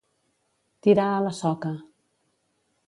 Tirar 0.87 1.07
a 1.17 1.21
la 1.27 1.35
soca. 1.41 1.73